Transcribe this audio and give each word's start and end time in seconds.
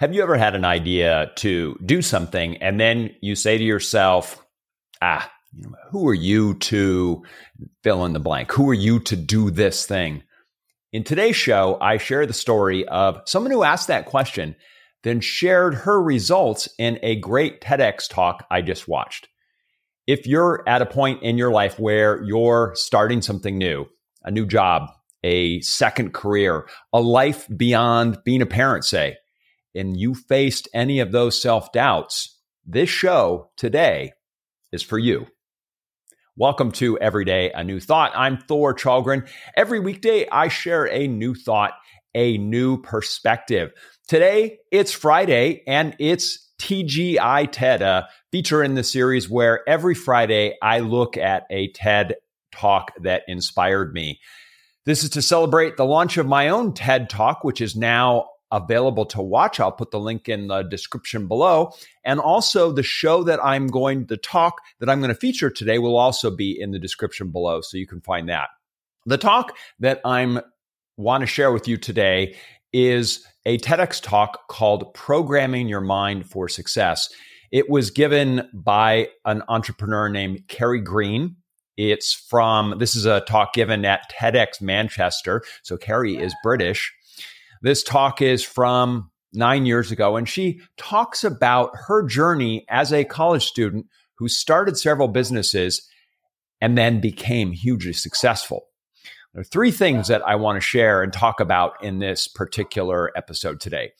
Have 0.00 0.14
you 0.14 0.22
ever 0.22 0.38
had 0.38 0.54
an 0.54 0.64
idea 0.64 1.30
to 1.36 1.78
do 1.84 2.00
something 2.00 2.56
and 2.62 2.80
then 2.80 3.14
you 3.20 3.36
say 3.36 3.58
to 3.58 3.62
yourself, 3.62 4.42
ah, 5.02 5.30
who 5.90 6.08
are 6.08 6.14
you 6.14 6.54
to 6.54 7.22
fill 7.82 8.06
in 8.06 8.14
the 8.14 8.18
blank? 8.18 8.50
Who 8.52 8.70
are 8.70 8.74
you 8.74 9.00
to 9.00 9.14
do 9.14 9.50
this 9.50 9.84
thing? 9.84 10.22
In 10.90 11.04
today's 11.04 11.36
show, 11.36 11.76
I 11.82 11.98
share 11.98 12.24
the 12.24 12.32
story 12.32 12.88
of 12.88 13.20
someone 13.26 13.52
who 13.52 13.62
asked 13.62 13.88
that 13.88 14.06
question, 14.06 14.56
then 15.02 15.20
shared 15.20 15.74
her 15.74 16.00
results 16.00 16.66
in 16.78 16.98
a 17.02 17.16
great 17.16 17.60
TEDx 17.60 18.08
talk 18.08 18.46
I 18.50 18.62
just 18.62 18.88
watched. 18.88 19.28
If 20.06 20.26
you're 20.26 20.64
at 20.66 20.80
a 20.80 20.86
point 20.86 21.22
in 21.22 21.36
your 21.36 21.50
life 21.50 21.78
where 21.78 22.22
you're 22.22 22.72
starting 22.74 23.20
something 23.20 23.58
new, 23.58 23.84
a 24.22 24.30
new 24.30 24.46
job, 24.46 24.88
a 25.22 25.60
second 25.60 26.14
career, 26.14 26.66
a 26.90 27.02
life 27.02 27.46
beyond 27.54 28.24
being 28.24 28.40
a 28.40 28.46
parent, 28.46 28.86
say, 28.86 29.18
and 29.74 29.96
you 29.96 30.14
faced 30.14 30.68
any 30.74 31.00
of 31.00 31.12
those 31.12 31.40
self 31.40 31.72
doubts, 31.72 32.38
this 32.66 32.90
show 32.90 33.50
today 33.56 34.12
is 34.72 34.82
for 34.82 34.98
you. 34.98 35.26
Welcome 36.36 36.72
to 36.72 36.98
Everyday 36.98 37.50
a 37.52 37.62
New 37.62 37.80
Thought. 37.80 38.12
I'm 38.14 38.38
Thor 38.38 38.74
Challgren. 38.74 39.28
Every 39.56 39.80
weekday, 39.80 40.26
I 40.30 40.48
share 40.48 40.90
a 40.90 41.06
new 41.06 41.34
thought, 41.34 41.72
a 42.14 42.38
new 42.38 42.80
perspective. 42.80 43.72
Today, 44.08 44.58
it's 44.72 44.92
Friday 44.92 45.62
and 45.66 45.94
it's 45.98 46.50
TGI 46.60 47.50
TED, 47.50 47.82
a 47.82 48.08
feature 48.32 48.62
in 48.62 48.74
the 48.74 48.82
series 48.82 49.28
where 49.28 49.68
every 49.68 49.94
Friday 49.94 50.56
I 50.62 50.80
look 50.80 51.16
at 51.16 51.44
a 51.50 51.72
TED 51.72 52.16
talk 52.52 52.92
that 53.02 53.22
inspired 53.28 53.92
me. 53.92 54.20
This 54.86 55.04
is 55.04 55.10
to 55.10 55.22
celebrate 55.22 55.76
the 55.76 55.84
launch 55.84 56.16
of 56.16 56.26
my 56.26 56.48
own 56.48 56.72
TED 56.74 57.10
talk, 57.10 57.44
which 57.44 57.60
is 57.60 57.76
now 57.76 58.29
available 58.52 59.06
to 59.06 59.22
watch. 59.22 59.60
I'll 59.60 59.72
put 59.72 59.90
the 59.90 60.00
link 60.00 60.28
in 60.28 60.48
the 60.48 60.62
description 60.62 61.28
below. 61.28 61.72
And 62.04 62.20
also 62.20 62.72
the 62.72 62.82
show 62.82 63.22
that 63.24 63.42
I'm 63.44 63.66
going 63.66 64.06
to 64.08 64.16
talk 64.16 64.60
that 64.80 64.88
I'm 64.88 65.00
going 65.00 65.12
to 65.12 65.18
feature 65.18 65.50
today 65.50 65.78
will 65.78 65.96
also 65.96 66.30
be 66.30 66.56
in 66.58 66.70
the 66.70 66.78
description 66.78 67.30
below. 67.30 67.60
So 67.60 67.76
you 67.76 67.86
can 67.86 68.00
find 68.00 68.28
that. 68.28 68.48
The 69.06 69.18
talk 69.18 69.56
that 69.78 70.00
I'm 70.04 70.40
want 70.96 71.22
to 71.22 71.26
share 71.26 71.52
with 71.52 71.66
you 71.66 71.76
today 71.76 72.36
is 72.72 73.26
a 73.46 73.58
TEDx 73.58 74.02
talk 74.02 74.48
called 74.48 74.92
Programming 74.94 75.68
Your 75.68 75.80
Mind 75.80 76.28
for 76.28 76.48
Success. 76.48 77.08
It 77.50 77.68
was 77.68 77.90
given 77.90 78.48
by 78.52 79.08
an 79.24 79.42
entrepreneur 79.48 80.08
named 80.08 80.46
Carrie 80.46 80.80
Green. 80.80 81.36
It's 81.76 82.12
from, 82.12 82.78
this 82.78 82.94
is 82.94 83.06
a 83.06 83.22
talk 83.22 83.54
given 83.54 83.84
at 83.84 84.10
TEDx 84.12 84.60
Manchester. 84.60 85.42
So 85.62 85.76
Carrie 85.76 86.16
is 86.16 86.34
British. 86.42 86.92
This 87.62 87.82
talk 87.82 88.22
is 88.22 88.42
from 88.42 89.10
nine 89.32 89.66
years 89.66 89.90
ago, 89.90 90.16
and 90.16 90.28
she 90.28 90.60
talks 90.76 91.24
about 91.24 91.72
her 91.86 92.02
journey 92.06 92.64
as 92.68 92.92
a 92.92 93.04
college 93.04 93.44
student 93.44 93.86
who 94.16 94.28
started 94.28 94.76
several 94.76 95.08
businesses 95.08 95.86
and 96.60 96.76
then 96.76 97.00
became 97.00 97.52
hugely 97.52 97.92
successful. 97.92 98.66
There 99.32 99.42
are 99.42 99.44
three 99.44 99.70
things 99.70 100.08
that 100.08 100.26
I 100.26 100.34
want 100.36 100.56
to 100.56 100.60
share 100.60 101.02
and 101.02 101.12
talk 101.12 101.40
about 101.40 101.82
in 101.82 102.00
this 102.00 102.26
particular 102.26 103.10
episode 103.16 103.60
today. 103.60 103.92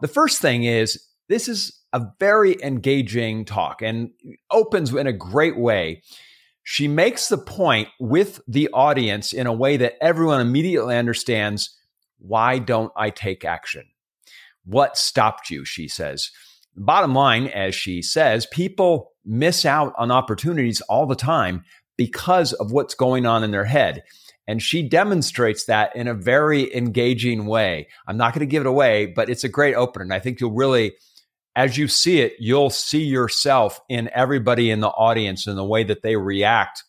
The 0.00 0.08
first 0.08 0.40
thing 0.42 0.64
is 0.64 1.02
this 1.28 1.48
is 1.48 1.78
a 1.92 2.06
very 2.18 2.56
engaging 2.62 3.44
talk 3.44 3.82
and 3.82 4.10
opens 4.50 4.92
in 4.92 5.06
a 5.06 5.12
great 5.12 5.56
way. 5.56 6.02
She 6.64 6.88
makes 6.88 7.28
the 7.28 7.38
point 7.38 7.88
with 8.00 8.40
the 8.48 8.68
audience 8.72 9.32
in 9.32 9.46
a 9.46 9.52
way 9.52 9.76
that 9.76 9.94
everyone 10.02 10.40
immediately 10.40 10.96
understands 10.96 11.78
why 12.18 12.58
don't 12.58 12.92
I 12.96 13.10
take 13.10 13.44
action? 13.44 13.84
What 14.64 14.96
stopped 14.96 15.50
you? 15.50 15.64
She 15.64 15.88
says. 15.88 16.30
Bottom 16.76 17.14
line, 17.14 17.46
as 17.46 17.74
she 17.74 18.02
says, 18.02 18.46
people 18.46 19.12
miss 19.24 19.64
out 19.64 19.94
on 19.96 20.10
opportunities 20.10 20.80
all 20.82 21.06
the 21.06 21.14
time 21.14 21.64
because 21.96 22.52
of 22.52 22.72
what's 22.72 22.94
going 22.94 23.26
on 23.26 23.44
in 23.44 23.52
their 23.52 23.64
head. 23.64 24.02
And 24.46 24.62
she 24.62 24.82
demonstrates 24.82 25.66
that 25.66 25.94
in 25.96 26.08
a 26.08 26.14
very 26.14 26.74
engaging 26.74 27.46
way. 27.46 27.88
I'm 28.06 28.16
not 28.16 28.34
going 28.34 28.40
to 28.40 28.50
give 28.50 28.62
it 28.62 28.66
away, 28.66 29.06
but 29.06 29.30
it's 29.30 29.44
a 29.44 29.48
great 29.48 29.74
opener. 29.74 30.02
And 30.02 30.12
I 30.12 30.18
think 30.18 30.40
you'll 30.40 30.52
really, 30.52 30.94
as 31.56 31.78
you 31.78 31.88
see 31.88 32.20
it, 32.20 32.34
you'll 32.38 32.70
see 32.70 33.04
yourself 33.04 33.80
in 33.88 34.10
everybody 34.12 34.70
in 34.70 34.80
the 34.80 34.88
audience 34.88 35.46
and 35.46 35.56
the 35.56 35.64
way 35.64 35.84
that 35.84 36.02
they 36.02 36.16
react 36.16 36.84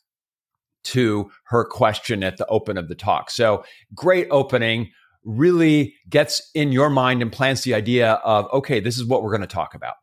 to 0.85 1.31
her 1.45 1.63
question 1.63 2.23
at 2.23 2.37
the 2.37 2.45
open 2.47 2.77
of 2.77 2.89
the 2.89 2.95
talk. 2.95 3.29
So 3.29 3.63
great 3.93 4.27
opening 4.31 4.91
really 5.25 5.95
gets 6.07 6.49
in 6.53 6.71
your 6.71 6.89
mind 6.89 7.21
and 7.21 7.31
plants 7.31 7.63
the 7.63 7.73
idea 7.73 8.13
of, 8.13 8.47
okay, 8.53 8.79
this 8.79 8.97
is 8.97 9.05
what 9.05 9.23
we're 9.23 9.31
going 9.31 9.41
to 9.41 9.47
talk 9.47 9.73
about. 9.73 9.95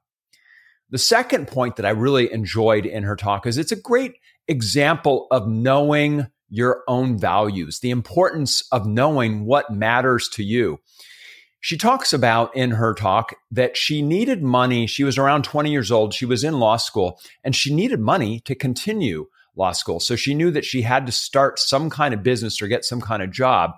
The 0.90 0.98
second 0.98 1.48
point 1.48 1.76
that 1.76 1.86
I 1.86 1.90
really 1.90 2.30
enjoyed 2.30 2.84
in 2.84 3.04
her 3.04 3.16
talk 3.16 3.46
is 3.46 3.56
it's 3.56 3.72
a 3.72 3.76
great 3.76 4.16
example 4.46 5.28
of 5.30 5.48
knowing 5.48 6.26
your 6.50 6.82
own 6.86 7.18
values, 7.18 7.80
the 7.80 7.90
importance 7.90 8.62
of 8.72 8.86
knowing 8.86 9.46
what 9.46 9.70
matters 9.70 10.28
to 10.30 10.44
you. 10.44 10.80
She 11.60 11.78
talks 11.78 12.12
about 12.12 12.54
in 12.56 12.72
her 12.72 12.92
talk 12.92 13.34
that 13.52 13.76
she 13.76 14.02
needed 14.02 14.42
money. 14.42 14.86
She 14.86 15.04
was 15.04 15.16
around 15.16 15.44
20 15.44 15.70
years 15.70 15.90
old. 15.90 16.12
She 16.12 16.26
was 16.26 16.42
in 16.44 16.58
law 16.58 16.76
school 16.76 17.20
and 17.44 17.54
she 17.54 17.72
needed 17.72 18.00
money 18.00 18.40
to 18.40 18.54
continue 18.54 19.28
law 19.54 19.72
school. 19.72 20.00
So 20.00 20.16
she 20.16 20.34
knew 20.34 20.50
that 20.50 20.64
she 20.64 20.82
had 20.82 21.06
to 21.06 21.12
start 21.12 21.58
some 21.58 21.88
kind 21.88 22.12
of 22.12 22.22
business 22.22 22.60
or 22.60 22.66
get 22.66 22.84
some 22.84 23.00
kind 23.00 23.22
of 23.22 23.30
job. 23.30 23.70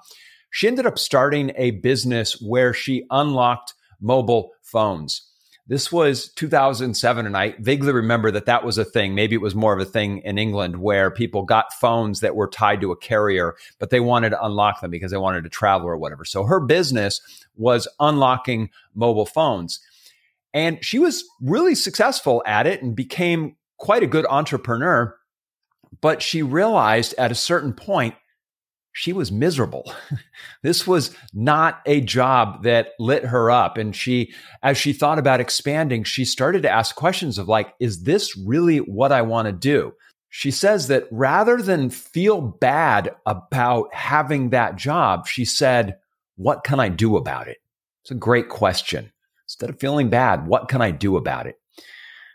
She 0.54 0.68
ended 0.68 0.86
up 0.86 1.00
starting 1.00 1.50
a 1.56 1.72
business 1.72 2.40
where 2.40 2.72
she 2.72 3.06
unlocked 3.10 3.74
mobile 4.00 4.52
phones. 4.62 5.28
This 5.66 5.90
was 5.90 6.32
2007, 6.34 7.26
and 7.26 7.36
I 7.36 7.56
vaguely 7.58 7.90
remember 7.90 8.30
that 8.30 8.46
that 8.46 8.64
was 8.64 8.78
a 8.78 8.84
thing. 8.84 9.16
Maybe 9.16 9.34
it 9.34 9.40
was 9.40 9.56
more 9.56 9.72
of 9.72 9.80
a 9.80 9.84
thing 9.84 10.18
in 10.18 10.38
England 10.38 10.76
where 10.76 11.10
people 11.10 11.42
got 11.42 11.72
phones 11.72 12.20
that 12.20 12.36
were 12.36 12.46
tied 12.46 12.80
to 12.82 12.92
a 12.92 12.96
carrier, 12.96 13.56
but 13.80 13.90
they 13.90 13.98
wanted 13.98 14.30
to 14.30 14.44
unlock 14.44 14.80
them 14.80 14.92
because 14.92 15.10
they 15.10 15.16
wanted 15.16 15.42
to 15.42 15.50
travel 15.50 15.88
or 15.88 15.96
whatever. 15.96 16.24
So 16.24 16.44
her 16.44 16.60
business 16.60 17.20
was 17.56 17.88
unlocking 17.98 18.70
mobile 18.94 19.26
phones. 19.26 19.80
And 20.52 20.84
she 20.84 21.00
was 21.00 21.24
really 21.40 21.74
successful 21.74 22.44
at 22.46 22.68
it 22.68 22.80
and 22.80 22.94
became 22.94 23.56
quite 23.78 24.04
a 24.04 24.06
good 24.06 24.26
entrepreneur. 24.26 25.16
But 26.00 26.22
she 26.22 26.42
realized 26.42 27.12
at 27.18 27.32
a 27.32 27.34
certain 27.34 27.72
point 27.72 28.14
she 28.94 29.12
was 29.12 29.32
miserable. 29.32 29.92
this 30.62 30.86
was 30.86 31.14
not 31.34 31.82
a 31.84 32.00
job 32.00 32.62
that 32.62 32.90
lit 33.00 33.24
her 33.24 33.50
up. 33.50 33.76
And 33.76 33.94
she, 33.94 34.32
as 34.62 34.78
she 34.78 34.92
thought 34.92 35.18
about 35.18 35.40
expanding, 35.40 36.04
she 36.04 36.24
started 36.24 36.62
to 36.62 36.70
ask 36.70 36.94
questions 36.94 37.36
of 37.36 37.48
like, 37.48 37.74
is 37.80 38.04
this 38.04 38.36
really 38.36 38.78
what 38.78 39.10
I 39.10 39.22
want 39.22 39.46
to 39.46 39.52
do? 39.52 39.92
She 40.30 40.52
says 40.52 40.86
that 40.88 41.08
rather 41.10 41.60
than 41.60 41.90
feel 41.90 42.40
bad 42.40 43.14
about 43.26 43.92
having 43.92 44.50
that 44.50 44.76
job, 44.76 45.26
she 45.26 45.44
said, 45.44 45.96
what 46.36 46.62
can 46.62 46.78
I 46.78 46.88
do 46.88 47.16
about 47.16 47.48
it? 47.48 47.58
It's 48.02 48.12
a 48.12 48.16
great 48.16 48.48
question. 48.48 49.10
Instead 49.46 49.70
of 49.70 49.80
feeling 49.80 50.08
bad, 50.08 50.46
what 50.46 50.68
can 50.68 50.80
I 50.80 50.92
do 50.92 51.16
about 51.16 51.48
it? 51.48 51.58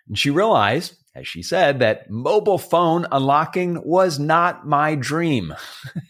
And 0.09 0.19
she 0.19 0.29
realized 0.29 0.98
as 1.15 1.27
she 1.27 1.41
said, 1.41 1.79
that 1.79 2.09
mobile 2.09 2.57
phone 2.57 3.05
unlocking 3.11 3.81
was 3.83 4.19
not 4.19 4.67
my 4.67 4.95
dream. 4.95 5.55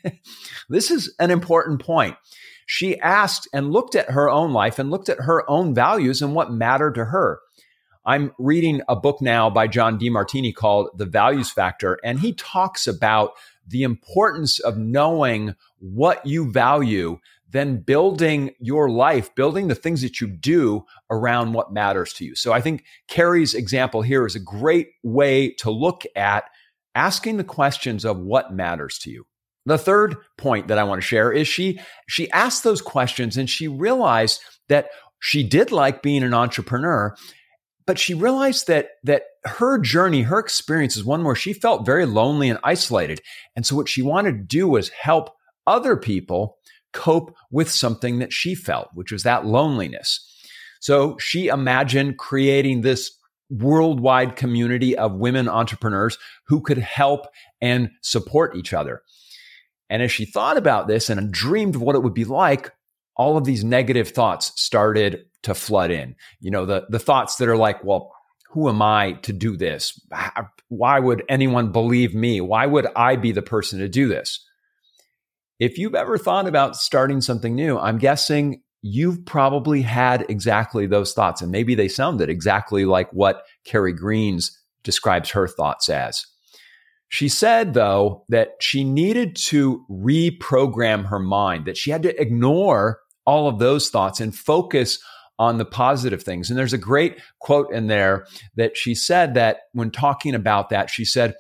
this 0.70 0.92
is 0.92 1.14
an 1.20 1.32
important 1.32 1.82
point. 1.82 2.16
She 2.66 3.00
asked 3.00 3.48
and 3.54 3.72
looked 3.72 3.96
at 3.96 4.12
her 4.12 4.30
own 4.30 4.54
life 4.54 4.78
and 4.78 4.92
looked 4.92 5.10
at 5.10 5.22
her 5.22 5.50
own 5.50 5.74
values 5.74 6.22
and 6.22 6.36
what 6.36 6.52
mattered 6.52 6.96
to 6.96 7.06
her. 7.06 7.40
I'm 8.06 8.32
reading 8.38 8.82
a 8.88 8.96
book 8.96 9.22
now 9.22 9.50
by 9.50 9.68
John 9.68 10.00
Demartini 10.00 10.54
called 10.54 10.90
The 10.96 11.06
Values 11.06 11.50
Factor, 11.50 11.98
and 12.04 12.20
he 12.20 12.34
talks 12.34 12.88
about 12.88 13.32
the 13.68 13.84
importance 13.84 14.60
of 14.60 14.78
knowing 14.78 15.56
what 15.80 16.26
you 16.26 16.52
value 16.52 17.20
then 17.52 17.78
building 17.78 18.52
your 18.60 18.90
life, 18.90 19.34
building 19.36 19.68
the 19.68 19.76
things 19.76 20.02
that 20.02 20.22
you 20.22 20.28
do 20.28 20.86
around 21.10 21.54
what 21.54 21.74
matters 21.74 22.14
to 22.14 22.26
you. 22.26 22.36
So 22.36 22.54
I 22.54 22.62
think 22.62 22.84
Carrie's 23.08 23.54
example 23.54 24.02
here 24.02 24.26
is 24.26 24.36
a 24.36 24.40
great 24.40 24.90
way 25.04 25.54
to 25.60 25.72
look 25.72 26.04
at 26.16 26.46
asking 26.96 27.38
the 27.38 27.44
questions 27.44 28.06
of 28.06 28.20
what 28.20 28.54
matters 28.54 29.00
to 29.00 29.10
you. 29.10 29.26
The 29.66 29.78
third 29.78 30.16
point 30.38 30.68
that 30.68 30.78
I 30.78 30.84
want 30.84 31.02
to 31.02 31.08
share 31.08 31.32
is 31.32 31.48
she 31.48 31.80
she 32.08 32.32
asked 32.32 32.64
those 32.64 32.82
questions 32.82 33.38
and 33.38 33.50
she 33.50 33.68
realized 33.68 34.42
that 34.68 34.90
she 35.20 35.44
did 35.44 35.72
like 35.72 36.02
being 36.02 36.24
an 36.24 36.34
entrepreneur, 36.34 37.16
but 37.86 38.00
she 38.00 38.14
realized 38.14 38.68
that 38.68 38.92
that 39.04 39.24
her 39.46 39.78
journey, 39.78 40.24
her 40.24 40.40
experience 40.40 40.98
is 40.98 41.04
one 41.04 41.24
where 41.24 41.36
she 41.36 41.54
felt 41.54 41.86
very 41.86 42.06
lonely 42.06 42.50
and 42.50 42.60
isolated. 42.64 43.22
And 43.56 43.66
so 43.66 43.76
what 43.76 43.90
she 43.90 44.02
wanted 44.02 44.32
to 44.34 44.44
do 44.44 44.68
was 44.68 44.90
help 44.90 45.32
other 45.68 45.96
people 45.96 46.58
cope 46.94 47.36
with 47.52 47.70
something 47.70 48.20
that 48.20 48.34
she 48.34 48.56
felt, 48.56 48.90
which 48.94 49.12
was 49.12 49.24
that 49.24 49.46
loneliness. 49.46 50.26
So 50.80 51.18
she 51.18 51.48
imagined 51.48 52.18
creating 52.18 52.82
this 52.82 53.12
worldwide 53.50 54.36
community 54.36 54.98
of 54.98 55.14
women 55.14 55.50
entrepreneurs 55.50 56.18
who 56.48 56.62
could 56.62 56.78
help 56.78 57.28
and 57.62 57.90
support 58.02 58.56
each 58.56 58.74
other. 58.74 59.02
And 59.90 60.04
as 60.04 60.12
she 60.12 60.26
thought 60.26 60.58
about 60.58 60.88
this 60.88 61.10
and 61.10 61.32
dreamed 61.32 61.76
of 61.76 61.82
what 61.82 61.96
it 61.96 62.04
would 62.04 62.14
be 62.14 62.26
like, 62.26 62.72
all 63.16 63.38
of 63.38 63.44
these 63.44 63.64
negative 63.64 64.10
thoughts 64.10 64.54
started 64.56 65.26
to 65.44 65.54
flood 65.54 65.92
in. 65.92 66.16
You 66.40 66.52
know, 66.52 66.66
the, 66.66 66.86
the 66.90 67.00
thoughts 67.00 67.38
that 67.38 67.50
are 67.50 67.58
like, 67.58 67.84
well, 67.84 68.14
who 68.52 68.70
am 68.70 68.82
I 68.82 69.14
to 69.24 69.34
do 69.34 69.58
this? 69.58 70.00
Why 70.70 71.00
would 71.00 71.24
anyone 71.30 71.72
believe 71.72 72.16
me? 72.16 72.42
Why 72.42 72.66
would 72.66 72.88
I 72.96 73.16
be 73.16 73.32
the 73.32 73.42
person 73.42 73.80
to 73.80 73.90
do 73.90 74.08
this? 74.08 74.46
If 75.60 75.78
you've 75.78 75.96
ever 75.96 76.18
thought 76.18 76.48
about 76.48 76.78
starting 76.78 77.22
something 77.22 77.54
new, 77.54 77.78
I'm 77.78 77.98
guessing 77.98 78.62
you've 78.82 79.26
probably 79.26 79.82
had 79.82 80.26
exactly 80.30 80.88
those 80.88 81.14
thoughts. 81.14 81.42
And 81.42 81.52
maybe 81.52 81.76
they 81.76 81.90
sounded 81.90 82.30
exactly 82.30 82.86
like 82.86 83.12
what 83.12 83.44
Carrie 83.66 83.94
Greens 83.94 84.58
describes 84.84 85.32
her 85.32 85.48
thoughts 85.48 85.90
as. 85.90 86.26
She 87.10 87.28
said, 87.28 87.74
though, 87.74 88.24
that 88.30 88.52
she 88.62 88.84
needed 88.84 89.36
to 89.36 89.84
reprogram 89.90 91.08
her 91.08 91.20
mind, 91.20 91.66
that 91.66 91.76
she 91.76 91.92
had 91.92 92.04
to 92.04 92.22
ignore 92.22 93.00
all 93.26 93.50
of 93.50 93.60
those 93.60 93.90
thoughts 93.90 94.22
and 94.22 94.34
focus 94.34 95.00
on 95.40 95.58
the 95.58 95.66
positive 95.66 96.22
things. 96.22 96.50
And 96.50 96.60
there's 96.60 96.74
a 96.74 96.78
great 96.78 97.20
quote 97.40 97.72
in 97.74 97.88
there 97.88 98.28
that 98.56 98.78
she 98.78 98.94
said 98.94 99.34
that 99.34 99.62
when 99.74 99.90
talking 99.90 100.36
about 100.36 100.70
that, 100.70 100.90
she 100.90 101.04
said, 101.04 101.36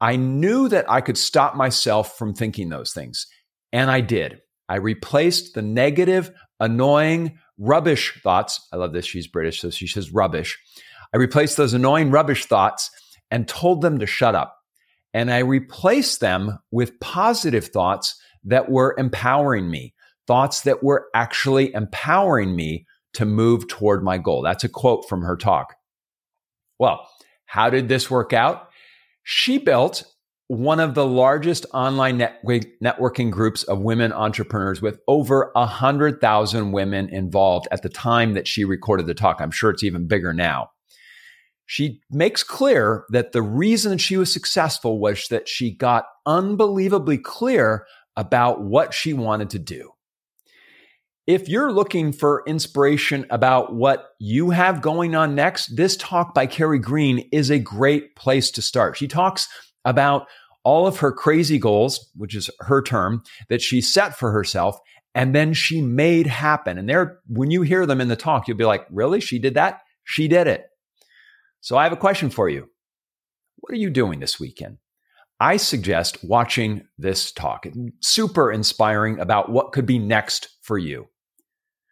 I 0.00 0.16
knew 0.16 0.68
that 0.68 0.90
I 0.90 1.00
could 1.00 1.18
stop 1.18 1.56
myself 1.56 2.16
from 2.16 2.34
thinking 2.34 2.68
those 2.68 2.92
things. 2.92 3.26
And 3.72 3.90
I 3.90 4.00
did. 4.00 4.40
I 4.68 4.76
replaced 4.76 5.54
the 5.54 5.62
negative, 5.62 6.30
annoying, 6.60 7.38
rubbish 7.58 8.20
thoughts. 8.22 8.66
I 8.72 8.76
love 8.76 8.92
this. 8.92 9.06
She's 9.06 9.26
British, 9.26 9.60
so 9.60 9.70
she 9.70 9.86
says 9.86 10.12
rubbish. 10.12 10.58
I 11.12 11.16
replaced 11.16 11.56
those 11.56 11.74
annoying, 11.74 12.10
rubbish 12.10 12.46
thoughts 12.46 12.90
and 13.30 13.48
told 13.48 13.82
them 13.82 13.98
to 13.98 14.06
shut 14.06 14.34
up. 14.34 14.56
And 15.14 15.30
I 15.30 15.38
replaced 15.38 16.20
them 16.20 16.58
with 16.70 17.00
positive 17.00 17.66
thoughts 17.66 18.20
that 18.44 18.70
were 18.70 18.94
empowering 18.98 19.70
me, 19.70 19.94
thoughts 20.26 20.62
that 20.62 20.82
were 20.82 21.08
actually 21.14 21.72
empowering 21.74 22.54
me 22.54 22.86
to 23.14 23.24
move 23.24 23.66
toward 23.68 24.04
my 24.04 24.18
goal. 24.18 24.42
That's 24.42 24.64
a 24.64 24.68
quote 24.68 25.08
from 25.08 25.22
her 25.22 25.36
talk. 25.36 25.74
Well, 26.78 27.08
how 27.46 27.70
did 27.70 27.88
this 27.88 28.10
work 28.10 28.32
out? 28.32 28.67
She 29.30 29.58
built 29.58 30.04
one 30.46 30.80
of 30.80 30.94
the 30.94 31.06
largest 31.06 31.66
online 31.74 32.18
networking 32.18 33.30
groups 33.30 33.62
of 33.62 33.78
women 33.78 34.10
entrepreneurs 34.10 34.80
with 34.80 35.00
over 35.06 35.50
100,000 35.54 36.72
women 36.72 37.10
involved 37.10 37.68
at 37.70 37.82
the 37.82 37.90
time 37.90 38.32
that 38.32 38.48
she 38.48 38.64
recorded 38.64 39.06
the 39.06 39.12
talk. 39.12 39.42
I'm 39.42 39.50
sure 39.50 39.68
it's 39.68 39.84
even 39.84 40.06
bigger 40.08 40.32
now. 40.32 40.70
She 41.66 42.00
makes 42.10 42.42
clear 42.42 43.04
that 43.10 43.32
the 43.32 43.42
reason 43.42 43.98
she 43.98 44.16
was 44.16 44.32
successful 44.32 44.98
was 44.98 45.28
that 45.28 45.46
she 45.46 45.76
got 45.76 46.06
unbelievably 46.24 47.18
clear 47.18 47.84
about 48.16 48.62
what 48.62 48.94
she 48.94 49.12
wanted 49.12 49.50
to 49.50 49.58
do. 49.58 49.90
If 51.28 51.46
you're 51.46 51.70
looking 51.70 52.12
for 52.12 52.42
inspiration 52.46 53.26
about 53.28 53.74
what 53.74 54.12
you 54.18 54.48
have 54.48 54.80
going 54.80 55.14
on 55.14 55.34
next, 55.34 55.76
this 55.76 55.94
talk 55.98 56.32
by 56.32 56.46
Carrie 56.46 56.78
Green 56.78 57.28
is 57.32 57.50
a 57.50 57.58
great 57.58 58.16
place 58.16 58.50
to 58.52 58.62
start. 58.62 58.96
She 58.96 59.08
talks 59.08 59.46
about 59.84 60.26
all 60.64 60.86
of 60.86 61.00
her 61.00 61.12
crazy 61.12 61.58
goals, 61.58 62.10
which 62.16 62.34
is 62.34 62.48
her 62.60 62.80
term, 62.80 63.22
that 63.50 63.60
she 63.60 63.82
set 63.82 64.18
for 64.18 64.32
herself 64.32 64.78
and 65.14 65.34
then 65.34 65.52
she 65.52 65.82
made 65.82 66.26
happen. 66.26 66.78
And 66.78 66.88
there, 66.88 67.18
when 67.26 67.50
you 67.50 67.60
hear 67.60 67.84
them 67.84 68.00
in 68.00 68.08
the 68.08 68.16
talk, 68.16 68.48
you'll 68.48 68.56
be 68.56 68.64
like, 68.64 68.86
really? 68.90 69.20
She 69.20 69.38
did 69.38 69.52
that? 69.52 69.82
She 70.04 70.28
did 70.28 70.46
it. 70.46 70.64
So 71.60 71.76
I 71.76 71.82
have 71.82 71.92
a 71.92 71.96
question 71.96 72.30
for 72.30 72.48
you. 72.48 72.70
What 73.56 73.74
are 73.74 73.76
you 73.76 73.90
doing 73.90 74.20
this 74.20 74.40
weekend? 74.40 74.78
I 75.40 75.58
suggest 75.58 76.24
watching 76.24 76.88
this 76.96 77.32
talk. 77.32 77.66
Super 78.00 78.50
inspiring 78.50 79.20
about 79.20 79.50
what 79.50 79.72
could 79.72 79.84
be 79.84 79.98
next 79.98 80.48
for 80.62 80.78
you. 80.78 81.06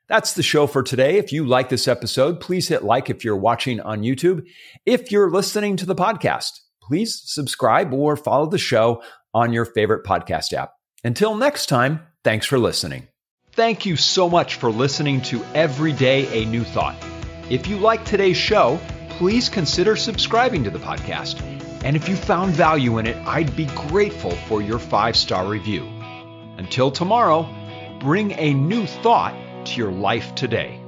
That's 0.09 0.35
the 0.35 0.43
show 0.43 0.69
for 0.69 0.85
today. 0.85 1.19
If 1.19 1.33
you 1.33 1.45
like 1.45 1.69
this 1.69 1.89
episode, 1.89 2.41
please 2.41 2.69
hit 2.69 2.85
like 2.85 3.11
if 3.11 3.25
you're 3.25 3.37
watching 3.37 3.81
on 3.81 4.03
YouTube. 4.03 4.47
If 4.85 5.11
you're 5.11 5.31
listening 5.31 5.77
to 5.79 5.87
the 5.87 5.97
podcast, 5.97 6.61
please 6.81 7.21
subscribe 7.25 7.93
or 7.93 8.17
follow 8.17 8.47
the 8.47 8.59
show 8.59 9.03
on 9.35 9.53
your 9.53 9.65
favorite 9.65 10.05
podcast 10.07 10.53
app. 10.53 10.75
Until 11.03 11.35
next 11.35 11.67
time, 11.67 12.07
thanks 12.23 12.47
for 12.47 12.59
listening. 12.59 13.09
Thank 13.53 13.85
you 13.85 13.97
so 13.97 14.29
much 14.29 14.57
for 14.57 14.71
listening 14.71 15.23
to 15.23 15.45
Every 15.55 15.93
Day 15.93 16.43
a 16.43 16.47
New 16.47 16.63
Thought. 16.63 16.97
If 17.51 17.67
you 17.67 17.77
like 17.79 18.05
today's 18.05 18.37
show, 18.37 18.79
please 19.09 19.49
consider 19.49 19.97
subscribing 19.97 20.63
to 20.65 20.71
the 20.71 20.79
podcast. 20.79 21.43
And 21.83 21.97
if 21.97 22.09
you 22.09 22.15
found 22.15 22.53
value 22.53 22.99
in 22.99 23.07
it, 23.07 23.17
I'd 23.27 23.57
be 23.57 23.67
grateful 23.89 24.33
for 24.33 24.63
your 24.63 24.79
five 24.79 25.17
star 25.17 25.47
review. 25.47 25.85
Until 26.59 26.93
tomorrow, 26.93 27.49
bring 28.01 28.33
a 28.33 28.55
new 28.55 28.87
thought 28.87 29.35
to 29.67 29.77
your 29.77 29.93
life 29.93 30.35
today. 30.35 30.86